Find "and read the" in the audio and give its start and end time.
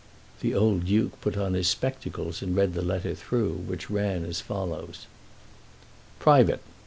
2.41-2.81